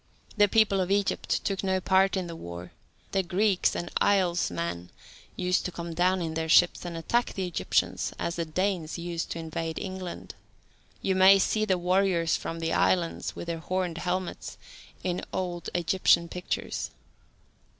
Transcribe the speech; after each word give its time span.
The 0.35 0.47
people 0.47 0.81
of 0.81 0.89
Egypt 0.89 1.29
took 1.45 1.63
no 1.63 1.79
part 1.79 2.17
in 2.17 2.25
the 2.25 2.35
war: 2.35 2.71
the 3.11 3.21
Greeks 3.21 3.75
and 3.75 3.91
Islesmen 4.01 4.89
used 5.35 5.63
to 5.65 5.71
come 5.71 5.93
down 5.93 6.23
in 6.23 6.33
their 6.33 6.49
ships 6.49 6.83
and 6.85 6.97
attack 6.97 7.35
the 7.35 7.45
Egyptians 7.45 8.11
as 8.17 8.35
the 8.35 8.43
Danes 8.45 8.97
used 8.97 9.29
to 9.29 9.37
invade 9.37 9.77
England. 9.77 10.33
You 11.03 11.13
may 11.13 11.37
see 11.37 11.65
the 11.65 11.77
warriors 11.77 12.35
from 12.35 12.61
the 12.61 12.73
islands, 12.73 13.35
with 13.35 13.45
their 13.45 13.59
horned 13.59 13.99
helmets, 13.99 14.57
in 15.03 15.23
old 15.33 15.69
Egyptian 15.75 16.27
pictures. 16.29 16.89